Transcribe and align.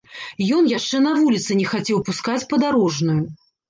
Ён 0.59 0.69
яшчэ 0.71 1.03
на 1.05 1.13
вуліцы 1.19 1.61
не 1.61 1.69
хацеў 1.77 2.05
пускаць 2.11 2.43
падарожную. 2.53 3.25